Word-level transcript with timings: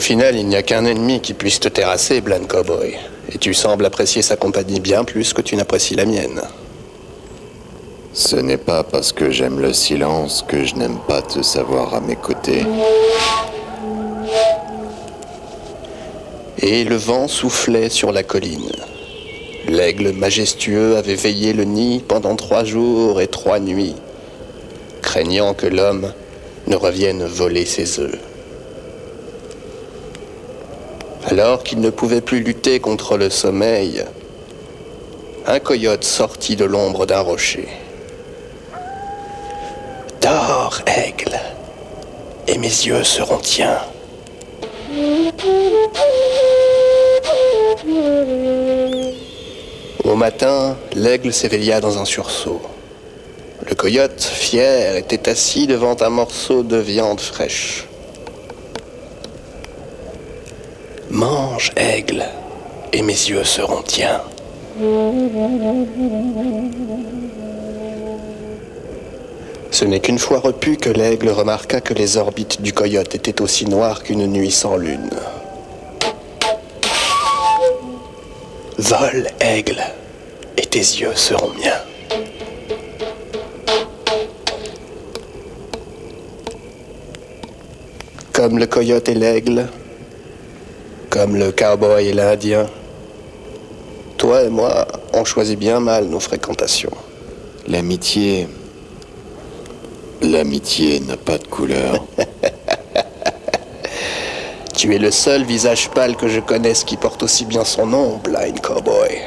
final, 0.00 0.34
il 0.36 0.46
n'y 0.46 0.56
a 0.56 0.62
qu'un 0.62 0.84
ennemi 0.84 1.20
qui 1.20 1.34
puisse 1.34 1.60
te 1.60 1.68
terrasser, 1.68 2.20
Blind 2.20 2.46
Cowboy. 2.46 2.96
Et 3.32 3.38
tu 3.38 3.54
sembles 3.54 3.84
apprécier 3.84 4.22
sa 4.22 4.36
compagnie 4.36 4.80
bien 4.80 5.04
plus 5.04 5.32
que 5.32 5.42
tu 5.42 5.56
n'apprécies 5.56 5.94
la 5.94 6.04
mienne. 6.04 6.42
Ce 8.12 8.36
n'est 8.36 8.56
pas 8.56 8.84
parce 8.84 9.12
que 9.12 9.30
j'aime 9.30 9.60
le 9.60 9.72
silence 9.72 10.44
que 10.46 10.64
je 10.64 10.76
n'aime 10.76 10.98
pas 11.08 11.20
te 11.20 11.42
savoir 11.42 11.94
à 11.94 12.00
mes 12.00 12.16
côtés. 12.16 12.64
Et 16.58 16.84
le 16.84 16.96
vent 16.96 17.26
soufflait 17.28 17.88
sur 17.88 18.12
la 18.12 18.22
colline. 18.22 18.70
L'aigle 19.68 20.12
majestueux 20.12 20.96
avait 20.96 21.14
veillé 21.14 21.52
le 21.52 21.64
nid 21.64 22.02
pendant 22.06 22.36
trois 22.36 22.64
jours 22.64 23.20
et 23.20 23.26
trois 23.26 23.58
nuits, 23.58 23.96
craignant 25.02 25.54
que 25.54 25.66
l'homme 25.66 26.12
ne 26.66 26.76
revienne 26.76 27.24
voler 27.24 27.64
ses 27.64 27.98
œufs. 27.98 28.18
Alors 31.26 31.64
qu'il 31.64 31.80
ne 31.80 31.90
pouvait 31.90 32.20
plus 32.20 32.40
lutter 32.40 32.80
contre 32.80 33.16
le 33.16 33.30
sommeil, 33.30 34.04
un 35.46 35.58
coyote 35.58 36.04
sortit 36.04 36.54
de 36.54 36.66
l'ombre 36.66 37.06
d'un 37.06 37.20
rocher. 37.20 37.68
Dors, 40.20 40.80
aigle, 40.86 41.38
et 42.46 42.58
mes 42.58 42.68
yeux 42.68 43.04
seront 43.04 43.38
tiens. 43.38 43.78
Au 50.04 50.14
matin, 50.14 50.76
l'aigle 50.94 51.32
s'éveilla 51.32 51.80
dans 51.80 51.98
un 51.98 52.04
sursaut. 52.04 52.62
Le 53.66 53.74
coyote, 53.74 54.22
fier, 54.22 54.96
était 54.96 55.28
assis 55.30 55.66
devant 55.66 55.96
un 56.02 56.10
morceau 56.10 56.62
de 56.62 56.76
viande 56.76 57.20
fraîche. 57.20 57.86
Mange, 61.24 61.72
aigle, 61.76 62.22
et 62.92 63.00
mes 63.00 63.14
yeux 63.14 63.44
seront 63.44 63.80
tiens. 63.80 64.20
Ce 69.70 69.86
n'est 69.86 70.00
qu'une 70.00 70.18
fois 70.18 70.40
repu 70.40 70.76
que 70.76 70.90
l'aigle 70.90 71.30
remarqua 71.30 71.80
que 71.80 71.94
les 71.94 72.18
orbites 72.18 72.60
du 72.60 72.74
coyote 72.74 73.14
étaient 73.14 73.40
aussi 73.40 73.64
noires 73.64 74.02
qu'une 74.02 74.26
nuit 74.26 74.50
sans 74.50 74.76
lune. 74.76 75.08
Vole, 78.76 79.28
aigle, 79.40 79.82
et 80.58 80.66
tes 80.66 80.78
yeux 80.78 81.14
seront 81.14 81.54
miens. 81.54 81.80
Comme 88.34 88.58
le 88.58 88.66
coyote 88.66 89.08
et 89.08 89.14
l'aigle, 89.14 89.68
comme 91.14 91.36
le 91.36 91.52
cowboy 91.52 92.08
et 92.08 92.12
l'indien, 92.12 92.66
toi 94.18 94.42
et 94.42 94.48
moi, 94.48 94.84
on 95.12 95.24
choisit 95.24 95.56
bien 95.56 95.78
mal 95.78 96.06
nos 96.06 96.18
fréquentations. 96.18 96.90
L'amitié. 97.68 98.48
L'amitié 100.20 100.98
n'a 100.98 101.16
pas 101.16 101.38
de 101.38 101.46
couleur. 101.46 102.04
Tu 104.76 104.92
es 104.92 104.98
le 104.98 105.12
seul 105.12 105.44
visage 105.44 105.88
pâle 105.90 106.16
que 106.16 106.26
je 106.26 106.40
connaisse 106.40 106.82
qui 106.82 106.96
porte 106.96 107.22
aussi 107.22 107.44
bien 107.44 107.64
son 107.64 107.86
nom, 107.86 108.20
Blind 108.24 108.60
Cowboy. 108.60 109.20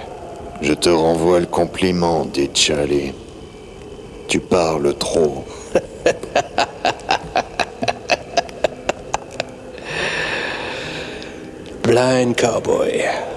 Je 0.62 0.74
te 0.74 0.90
renvoie 0.90 1.40
le 1.40 1.46
compliment, 1.46 2.26
dit 2.26 2.50
Charlie. 2.54 3.14
Tu 4.28 4.42
parles 4.42 4.94
trop. 4.96 5.46
Blind 11.98 12.38
Cowboy. 12.38 13.37